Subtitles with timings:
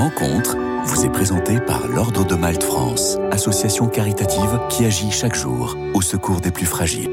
[0.00, 5.76] rencontre vous est présentée par l'Ordre de Malte France, association caritative qui agit chaque jour
[5.92, 7.10] au secours des plus fragiles.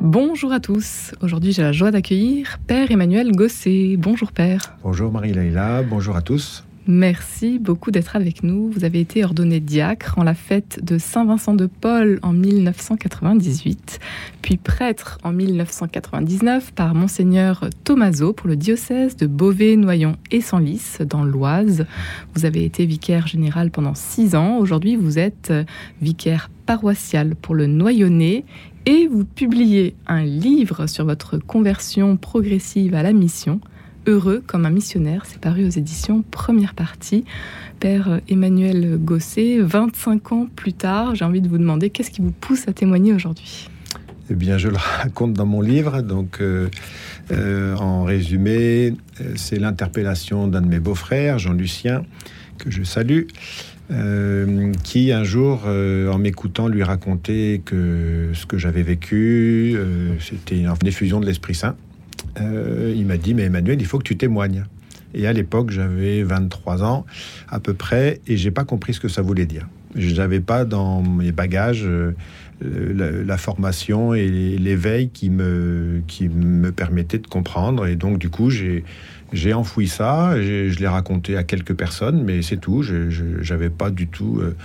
[0.00, 1.12] Bonjour à tous.
[1.20, 3.96] Aujourd'hui, j'ai la joie d'accueillir Père Emmanuel Gosset.
[3.98, 4.78] Bonjour Père.
[4.82, 6.64] Bonjour Marie-Laïla, bonjour à tous.
[6.88, 8.68] Merci beaucoup d'être avec nous.
[8.68, 14.00] Vous avez été ordonné diacre en la fête de Saint-Vincent de Paul en 1998,
[14.42, 20.98] puis prêtre en 1999 par Monseigneur Tomaso pour le diocèse de Beauvais, Noyon et Senlis
[21.08, 21.86] dans l'Oise.
[22.34, 24.58] Vous avez été vicaire général pendant six ans.
[24.58, 25.52] Aujourd'hui, vous êtes
[26.00, 28.44] vicaire paroissial pour le Noyonnais
[28.86, 33.60] et vous publiez un livre sur votre conversion progressive à la mission
[34.06, 35.24] Heureux comme un missionnaire.
[35.26, 37.24] C'est paru aux éditions Première Partie.
[37.78, 42.30] Père Emmanuel Gosset, 25 ans plus tard, j'ai envie de vous demander qu'est-ce qui vous
[42.32, 43.68] pousse à témoigner aujourd'hui?
[44.30, 46.00] Eh bien, je le raconte dans mon livre.
[46.02, 46.68] Donc, euh,
[47.30, 52.04] euh, en résumé, euh, c'est l'interpellation d'un de mes beaux-frères, Jean-Lucien,
[52.58, 53.26] que je salue.
[54.84, 59.76] qui un jour, en m'écoutant, lui racontait que ce que j'avais vécu,
[60.18, 61.76] c'était une effusion de l'Esprit Saint.
[62.40, 64.64] Euh, il m'a dit, mais Emmanuel, il faut que tu témoignes.
[65.14, 67.04] Et à l'époque, j'avais 23 ans
[67.48, 69.68] à peu près, et j'ai pas compris ce que ça voulait dire.
[69.94, 72.14] Je n'avais pas dans mes bagages euh,
[72.62, 77.86] la, formation et l'éveil qui me, qui me permettait de comprendre.
[77.86, 78.84] Et donc, du coup, j'ai,
[79.32, 82.82] j'ai enfoui ça, je l'ai raconté à quelques personnes, mais c'est tout.
[82.82, 84.56] Je n'avais pas du tout euh,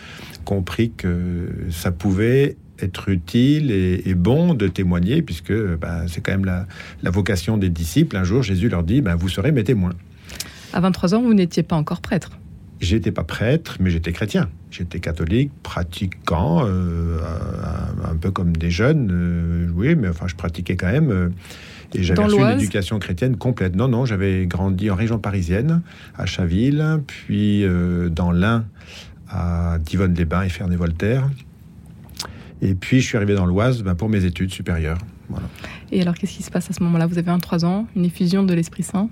[0.46, 6.46] compris que ça pouvait être utile et, bon de témoigner, puisque bah, c'est quand même
[6.46, 8.18] la, vocation des disciples.
[8.18, 9.94] Un jour, Jésus leur dit, bah, vous serez mes témoins.
[10.74, 12.32] À 23 ans, vous n'étiez pas encore prêtre
[12.80, 14.50] J'étais pas prêtre, mais j'étais chrétien.
[14.70, 17.20] J'étais catholique, pratiquant, euh,
[18.04, 21.10] un, peu comme des jeunes, euh, oui, mais enfin, je pratiquais quand même.
[21.10, 21.30] Euh,
[21.96, 23.76] et j'avais reçu une éducation chrétienne complète.
[23.76, 25.82] Non, non, j'avais grandi en région parisienne,
[26.18, 27.66] à Chaville, puis
[28.12, 28.66] dans l'Ain,
[29.30, 31.30] à Divonne-les-Bains et Ferney-Voltaire.
[32.62, 34.98] Et puis, je suis arrivé dans l'Oise ben, pour mes études supérieures.
[35.92, 37.06] Et alors, qu'est-ce qui se passe à ce moment-là?
[37.06, 39.10] Vous avez 23 ans, une effusion de l'Esprit Saint?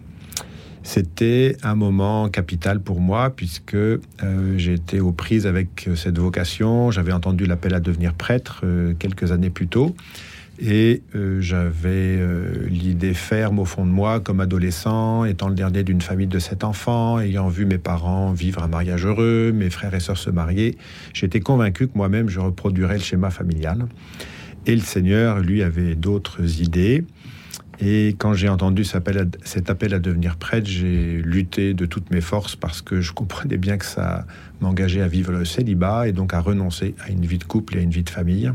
[0.86, 4.00] C'était un moment capital pour moi puisque euh,
[4.56, 6.92] j'étais aux prises avec cette vocation.
[6.92, 9.96] J'avais entendu l'appel à devenir prêtre euh, quelques années plus tôt.
[10.60, 15.84] Et euh, j'avais euh, l'idée ferme au fond de moi, comme adolescent, étant le dernier
[15.84, 19.94] d'une famille de sept enfants, ayant vu mes parents vivre un mariage heureux, mes frères
[19.94, 20.78] et sœurs se marier,
[21.14, 23.88] j'étais convaincu que moi-même je reproduirais le schéma familial.
[24.66, 27.04] Et le Seigneur, lui, avait d'autres idées.
[27.82, 31.86] Et quand j'ai entendu cet appel, à, cet appel à devenir prêtre, j'ai lutté de
[31.86, 34.26] toutes mes forces parce que je comprenais bien que ça
[34.62, 37.80] m'engageait à vivre le célibat et donc à renoncer à une vie de couple et
[37.80, 38.50] à une vie de famille.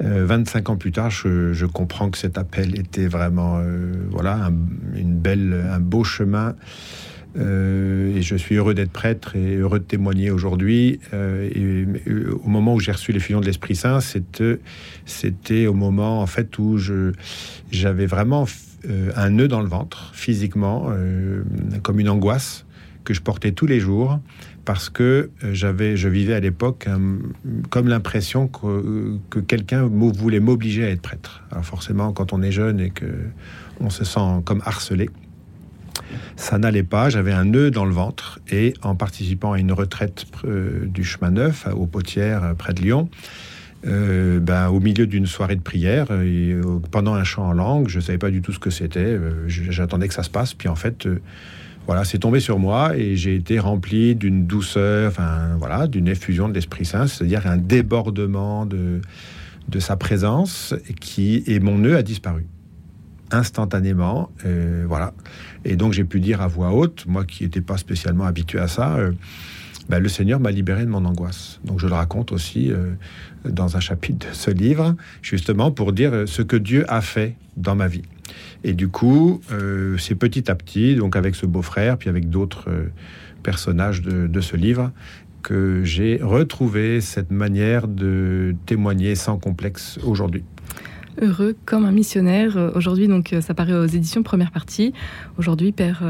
[0.00, 4.52] 25 euh, ans plus tard, je, comprends que cet appel était vraiment euh, voilà un,
[4.96, 6.54] une belle, un beau chemin.
[7.36, 11.00] Euh, et je suis heureux d'être prêtre et heureux de témoigner aujourd'hui.
[11.12, 16.58] au moment où j'ai reçu les l'effusion de l'Esprit Saint, c'était, au moment en fait
[16.58, 16.78] où
[17.72, 18.46] j'avais vraiment
[19.16, 20.92] un nœud dans le ventre, physiquement,
[21.82, 22.66] comme une angoisse
[23.04, 24.18] que je portais tous les jours
[24.64, 26.88] parce que euh, j'avais, je vivais à l'époque
[27.70, 31.44] comme l'impression que, que quelqu'un voulait m'obliger à être prêtre.
[31.50, 33.06] Alors forcément, quand on est jeune et que
[33.80, 35.10] on se sent comme harcelé,
[36.36, 37.10] ça n'allait pas.
[37.10, 41.30] J'avais un nœud dans le ventre et en participant à une retraite euh, du chemin
[41.30, 43.08] neuf aux Potières euh, près de Lyon.
[43.84, 46.56] ben, au milieu d'une soirée de prière, et,
[46.90, 49.18] pendant un chant en langue, je ne savais pas du tout ce que c'était.
[49.46, 51.06] J'attendais que ça se passe, puis en fait,
[51.86, 56.48] voilà, c'est tombé sur moi et j'ai été rempli d'une douceur, enfin voilà, d'une effusion
[56.48, 59.00] de l'Esprit Saint, c'est-à-dire un débordement de,
[59.68, 62.46] de sa présence qui et mon nœud a disparu
[63.30, 65.12] instantanément, euh, voilà.
[65.64, 68.68] Et donc j'ai pu dire à voix haute, moi qui n'étais pas spécialement habitué à
[68.68, 68.96] ça.
[68.96, 69.12] Euh,
[69.88, 71.60] ben, le Seigneur m'a libéré de mon angoisse.
[71.64, 72.92] Donc je le raconte aussi euh,
[73.46, 77.74] dans un chapitre de ce livre, justement pour dire ce que Dieu a fait dans
[77.74, 78.02] ma vie.
[78.62, 82.68] Et du coup, euh, c'est petit à petit, donc avec ce beau-frère, puis avec d'autres
[82.68, 82.88] euh,
[83.42, 84.90] personnages de, ce livre,
[85.42, 90.42] que j'ai retrouvé cette manière de témoigner sans complexe aujourd'hui.
[91.20, 92.72] Heureux comme un missionnaire.
[92.74, 94.92] Aujourd'hui, donc, ça paraît aux éditions première partie.
[95.38, 96.02] Aujourd'hui, Père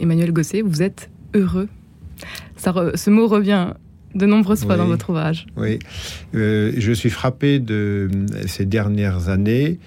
[0.00, 1.68] Emmanuel Gosset, vous êtes heureux
[2.56, 3.68] ce mot revient
[4.14, 5.46] de nombreuses fois dans votre ouvrage.
[5.56, 5.78] Oui,
[6.34, 8.10] euh, je suis frappé de
[8.46, 9.78] ces dernières années.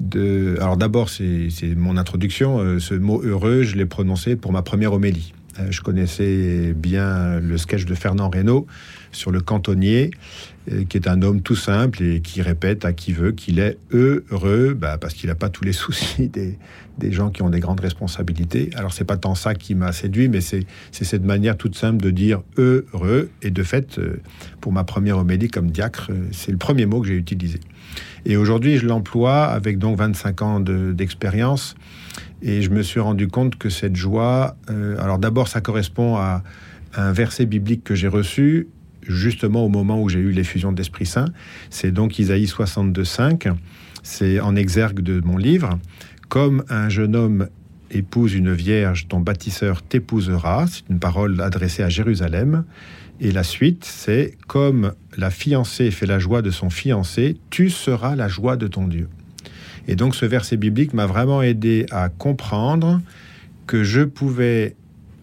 [0.00, 2.58] Alors d'abord, c'est mon introduction.
[2.60, 5.34] Euh, ce mot heureux, je l'ai prononcé pour ma première homélie.
[5.70, 8.66] je connaissais bien le sketch de Fernand Reynaud
[9.10, 10.12] sur le cantonnier,
[10.88, 14.76] qui est un homme tout simple et qui répète à qui veut qu'il est heureux,
[14.78, 16.58] bah, parce qu'il n'a pas tous les soucis des,
[16.98, 18.70] des, gens qui ont des grandes responsabilités.
[18.76, 22.10] Alors c'est pas tant ça qui m'a séduit, mais c'est cette manière toute simple de
[22.10, 23.30] dire heureux.
[23.42, 24.00] Et de fait,
[24.60, 27.58] pour ma première homélie comme diacre, c'est le premier mot que j'ai utilisé.
[28.28, 31.74] Et aujourd'hui, je l'emploie avec donc 25 ans d'expérience.
[32.42, 36.44] et je me suis rendu compte que cette joie, euh, alors d'abord, ça correspond à
[36.94, 38.68] un verset biblique que j'ai reçu
[39.02, 41.24] justement au moment où j'ai eu l'effusion de l'Esprit Saint.
[41.70, 43.54] C'est donc Isaïe 62,5.
[44.02, 45.78] C'est en exergue de mon livre.
[46.28, 47.48] Comme un jeune homme
[47.90, 50.66] épouse une vierge, ton bâtisseur t'épousera.
[50.66, 52.64] C'est une parole adressée à Jérusalem.
[53.20, 58.14] Et la suite, c'est comme la fiancée fait la joie de son fiancé, tu seras
[58.14, 59.08] la joie de ton Dieu.
[59.88, 63.00] Et donc ce verset biblique m'a vraiment aidé à comprendre
[63.66, 64.76] que je pouvais,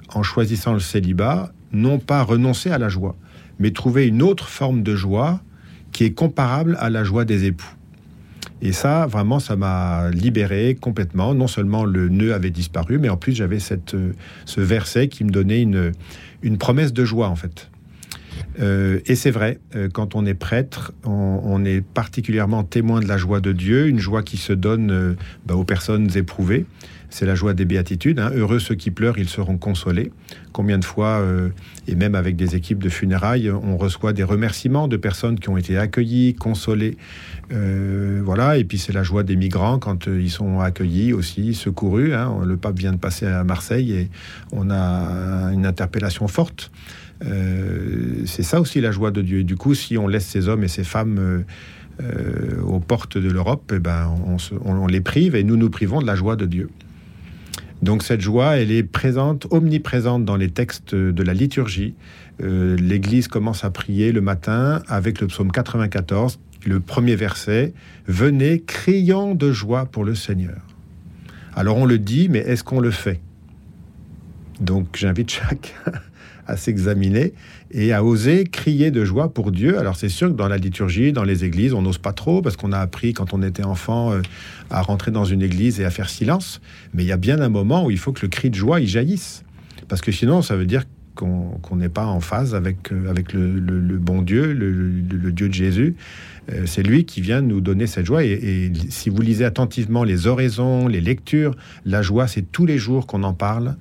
[0.09, 3.15] en choisissant le célibat, non pas renoncer à la joie,
[3.59, 5.39] mais trouver une autre forme de joie
[5.93, 7.73] qui est comparable à la joie des époux.
[8.61, 11.33] Et ça, vraiment, ça m'a libéré complètement.
[11.33, 13.95] Non seulement le nœud avait disparu, mais en plus j'avais cette,
[14.45, 15.93] ce verset qui me donnait une,
[16.41, 17.69] une promesse de joie, en fait.
[18.59, 23.17] Euh, et c'est vrai, euh, quand on est prêtre, on, est particulièrement témoin de la
[23.17, 25.13] joie de Dieu, une joie qui se donne euh,
[25.45, 26.65] bah, aux personnes éprouvées.
[27.09, 28.19] C'est la joie des béatitudes.
[28.19, 28.31] Hein.
[28.35, 30.11] Heureux ceux qui pleurent, ils seront consolés.
[30.51, 31.23] Combien de fois,
[31.87, 35.55] et même avec des équipes de funérailles, on reçoit des remerciements de personnes qui ont
[35.55, 36.97] été accueillies, consolées.
[37.51, 38.57] voilà.
[38.57, 42.13] Et puis c'est la joie des migrants quand ils sont accueillis aussi, secourus.
[42.13, 42.39] Hein.
[42.45, 44.09] Le pape vient de passer à Marseille et
[44.51, 46.71] on a une interpellation forte.
[47.23, 49.39] Euh, c'est ça aussi la joie de Dieu.
[49.39, 51.39] Et du coup, si on laisse ces hommes et ces femmes euh,
[52.01, 54.13] euh, aux portes de l'Europe, eh ben,
[54.63, 56.69] on, les prive et nous nous privons de la joie de Dieu.
[57.81, 61.93] Donc cette joie, elle est présente, omniprésente dans les textes de la liturgie.
[62.39, 67.73] L'Église commence à prier le matin avec le psaume 94, le premier verset,
[68.07, 70.61] Venez criant de joie pour le Seigneur.
[71.55, 73.21] Alors on le dit, mais est-ce qu'on le fait?
[74.59, 75.91] Donc j'invite chacun
[76.47, 77.33] à s'examiner
[77.71, 79.77] et à oser crier de joie pour Dieu.
[79.79, 82.55] Alors c'est sûr que dans la liturgie, dans les églises, on n'ose pas trop parce
[82.57, 84.21] qu'on a appris quand on était enfant euh,
[84.69, 86.61] à rentrer dans une église et à faire silence.
[86.93, 88.79] Mais il y a bien un moment où il faut que le cri de joie
[88.79, 89.43] y jaillisse.
[89.87, 90.83] Parce que sinon, ça veut dire
[91.15, 95.95] qu'on n'est pas en phase avec, euh, avec le, bon Dieu, le, Dieu de Jésus.
[96.51, 98.23] Euh, c'est lui qui vient nous donner cette joie.
[98.23, 101.55] Et, et, si vous lisez attentivement les oraisons, les lectures,
[101.85, 103.77] la joie, c'est tous les jours qu'on en parle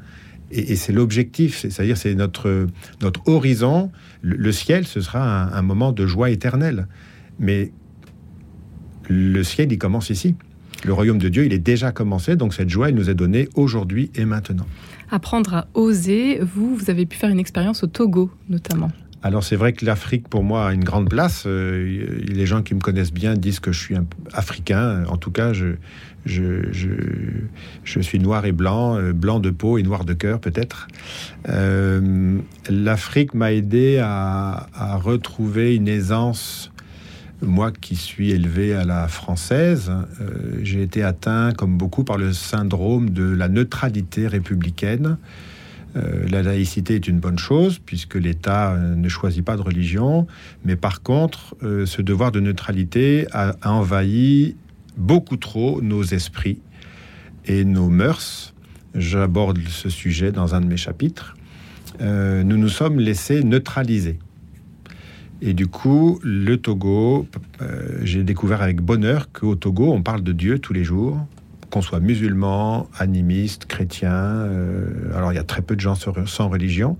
[0.54, 2.68] et, c'est l'objectif, c'est-à-dire c'est notre,
[3.02, 3.90] notre horizon.
[4.22, 6.86] Le, ciel, ce sera un, moment de joie éternelle.
[7.38, 7.72] Mais
[9.08, 10.36] le ciel, il commence ici.
[10.84, 13.48] Le royaume de Dieu, il est déjà commencé, donc cette joie, elle nous est donnée
[13.54, 14.66] aujourd'hui et maintenant.
[15.10, 18.90] Apprendre à oser, vous, vous avez pu faire une expérience au Togo, notamment.
[19.24, 21.44] Alors c'est vrai que l'Afrique pour moi a une grande place.
[21.46, 24.04] Euh, les gens qui me connaissent bien disent que je suis un
[24.34, 25.04] africain.
[25.08, 25.76] En tout cas, je,
[28.02, 30.88] suis noir et blanc, euh, blanc de peau et noir de cœur peut-être.
[31.48, 32.36] Euh,
[32.68, 34.66] L'Afrique m'a aidé à,
[35.02, 36.70] retrouver une aisance.
[37.40, 39.90] Moi qui suis élevé à la française,
[40.62, 45.16] j'ai été atteint, comme beaucoup, par le syndrome de la neutralité républicaine.
[45.96, 50.26] Euh, la laïcité est une bonne chose puisque l'État euh, ne choisit pas de religion,
[50.64, 54.56] mais par contre, euh, ce devoir de neutralité a, envahi
[54.96, 56.60] beaucoup trop nos esprits
[57.46, 58.54] et nos mœurs.
[58.94, 61.36] J'aborde ce sujet dans un de mes chapitres.
[62.00, 64.18] nous nous sommes laissés neutraliser.
[65.42, 67.26] Et du coup, le Togo,
[68.02, 71.26] j'ai découvert avec bonheur qu'au Togo, on parle de Dieu tous les jours,
[71.74, 74.12] qu'on soit musulman, animiste, chrétien.
[74.12, 76.96] Euh, alors il y a très peu de gens sans religion.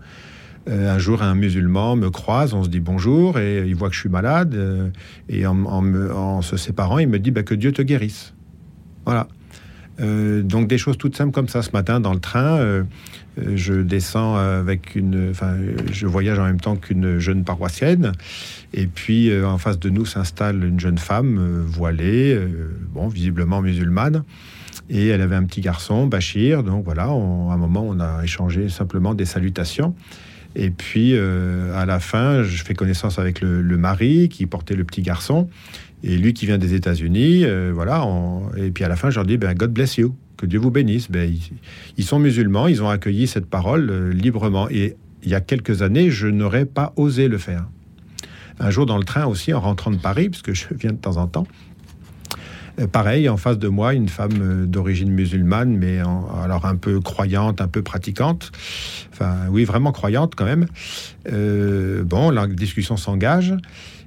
[0.69, 3.95] Euh, un jour, un musulman me croise, on se dit bonjour, et il voit que
[3.95, 4.89] je suis malade, euh,
[5.29, 8.35] et en, se séparant, il me dit bah, que Dieu te guérisse.
[9.05, 9.29] Voilà.
[10.01, 11.63] donc des choses toutes simples comme ça.
[11.63, 12.85] Ce matin, dans le train,
[13.37, 15.55] je descends avec une, enfin,
[15.93, 18.11] je voyage en même temps qu'une jeune paroissienne,
[18.73, 22.37] et puis en face de nous s'installe une jeune femme voilée,
[22.95, 24.25] bon, visiblement musulmane.
[24.89, 26.63] Et elle avait un petit garçon, Bachir.
[26.63, 29.95] Donc voilà, à un moment, on a échangé simplement des salutations.
[30.57, 34.85] Et puis, euh, à la fin, je fais connaissance avec le, mari qui portait le
[34.85, 35.49] petit garçon.
[36.03, 38.07] Et lui qui vient des États-Unis, euh, voilà.
[38.57, 40.71] Et puis à la fin, je leur dis, ben, God bless you, que Dieu vous
[40.71, 41.11] bénisse.
[41.11, 41.35] Ben,
[41.97, 44.69] ils, sont musulmans, ils ont accueilli cette parole euh, librement.
[44.71, 47.67] Et il y a quelques années, je n'aurais pas osé le faire.
[48.61, 51.17] Un jour dans le train aussi, en rentrant de Paris, puisque je viens de temps
[51.17, 51.47] en temps,
[52.91, 57.61] pareil, en face de moi, une femme euh, d'origine musulmane, mais alors un peu croyante,
[57.61, 58.53] un peu pratiquante.
[59.13, 60.67] Enfin, oui, vraiment croyante quand même.
[62.05, 63.55] bon, la discussion s'engage.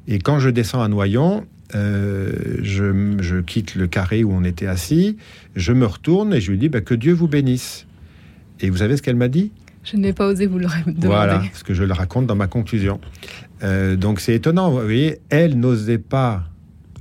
[0.08, 5.18] Et quand je descends à Noyon, je, quitte le carré où on était assis,
[5.56, 7.86] je me retourne et je lui dis bah, que Dieu vous bénisse.
[8.60, 9.52] Et vous savez ce qu'elle m'a dit?
[9.84, 11.08] Je n'ai pas osé vous le demander.
[11.08, 13.00] Voilà, ce que je le raconte dans ma conclusion.
[13.62, 16.44] donc c'est étonnant, vous voyez, elle n'osait pas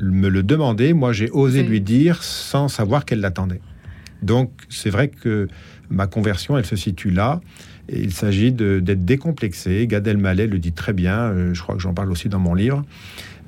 [0.00, 3.60] me le demander, moi j'ai osé lui dire sans savoir qu'elle l'attendait.
[4.22, 5.48] Donc c'est vrai que
[5.90, 7.40] ma conversion, elle se situe là.
[7.88, 9.86] Et il s'agit d'être décomplexé.
[9.86, 12.54] Gad Elmaleh le dit très bien, euh, je crois que j'en parle aussi dans mon
[12.54, 12.84] livre.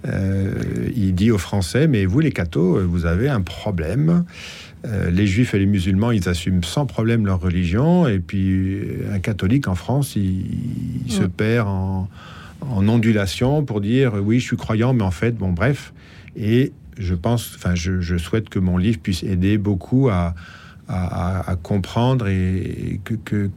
[0.07, 0.55] Euh,
[0.95, 4.25] il dit aux Français, mais vous les cathos, euh, vous avez un problème.
[5.11, 8.07] les juifs et les musulmans, ils assument sans problème leur religion.
[8.07, 8.79] Et puis
[9.13, 10.45] un catholique en France, il,
[11.09, 12.09] se perd en,
[12.61, 15.93] en ondulation pour dire oui, je suis croyant, mais en fait, bon, bref.
[16.39, 20.35] Et je pense, enfin, je, souhaite que mon livre puisse aider beaucoup à,
[21.63, 23.51] comprendre et, que,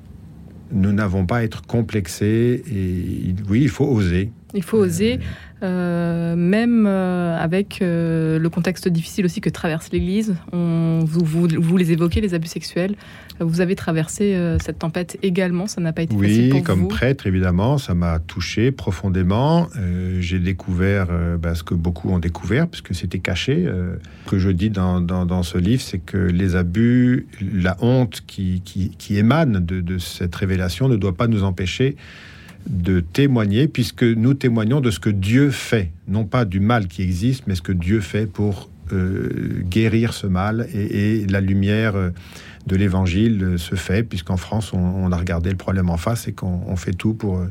[0.73, 2.63] nous n'avons pas à être complexés.
[2.71, 4.31] Et oui, il faut oser.
[4.53, 5.20] Il faut oser.
[5.63, 10.36] Euh, même euh, avec euh, le contexte difficile aussi que traverse l'Église.
[10.51, 12.96] Vous, vous, les évoquez, les abus sexuels.
[13.39, 16.88] Vous avez traversé cette tempête également, ça n'a pas été facile pour vous Oui, comme
[16.88, 19.67] prêtre, évidemment, ça m'a touché profondément.
[20.20, 21.08] J'ai découvert
[21.39, 23.65] bah, ce que beaucoup ont découvert, puisque c'était caché.
[23.65, 28.62] ce que je dis dans, dans, ce livre, c'est que les abus, la honte qui,
[28.63, 31.96] qui, qui émane de, de cette révélation ne doit pas nous empêcher
[32.68, 37.01] de témoigner, puisque nous témoignons de ce que Dieu fait, non pas du mal qui
[37.01, 39.30] existe, mais ce que Dieu fait pour euh,
[39.70, 42.10] guérir ce mal et, la lumière euh,
[42.68, 46.34] de l'évangile euh, se fait, puisqu'en France, on, a regardé le problème en face et
[46.34, 47.41] qu'on fait tout pour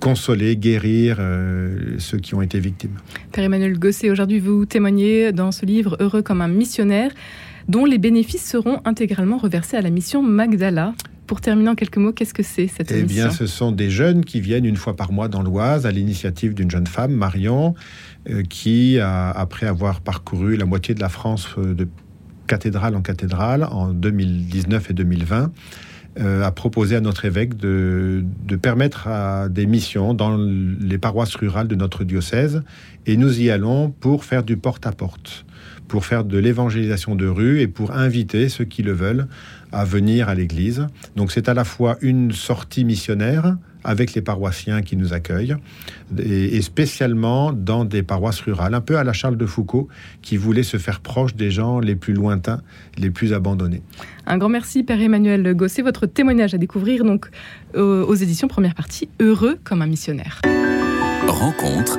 [0.00, 1.18] consoler, guérir
[1.98, 2.96] ceux qui ont été victimes.
[3.32, 7.10] Père Emmanuel Gosset, aujourd'hui, vous témoignez dans ce livre Heureux comme un missionnaire,
[7.68, 10.94] dont les bénéfices seront intégralement reversés à la mission Magdala.
[11.28, 14.24] Pour terminer en quelques mots, qu'est-ce que c'est cette Eh bien, ce sont des jeunes
[14.24, 17.74] qui viennent une fois par mois dans l'Oise à l'initiative d'une jeune femme, Marion,
[18.30, 21.86] euh, qui, après avoir parcouru la moitié de la France euh, de
[22.46, 25.52] cathédrale en cathédrale en 2019 et 2020,
[26.18, 31.34] euh, a proposé à notre évêque de, de, permettre à des missions dans les paroisses
[31.36, 32.62] rurales de notre diocèse.
[33.04, 35.44] Et nous y allons pour faire du porte-à-porte,
[35.88, 39.26] pour faire de l'évangélisation de rue et pour inviter ceux qui le veulent
[39.72, 40.86] à venir à l'église.
[41.16, 45.54] Donc c'est à la fois une sortie missionnaire avec les paroissiens qui nous accueillent,
[46.18, 49.88] et, spécialement dans des paroisses rurales, un peu à la Charles de Foucault,
[50.20, 52.60] qui voulait se faire proche des gens les plus lointains,
[52.98, 53.82] les plus abandonnés.
[54.26, 55.82] Un grand merci, Père Emmanuel Gosset.
[55.82, 57.30] Votre témoignage à découvrir donc
[57.74, 60.42] aux éditions première partie, Heureux comme un missionnaire.
[61.28, 61.98] Rencontre